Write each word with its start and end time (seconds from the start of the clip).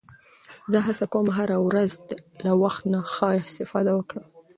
زه 0.71 0.79
هڅه 0.85 1.05
کوم 1.13 1.27
هره 1.37 1.57
ورځ 1.67 1.91
له 2.45 2.51
وخت 2.63 2.83
نه 2.93 2.99
ښه 3.13 3.29
استفاده 3.47 3.91
وکړم 3.95 4.25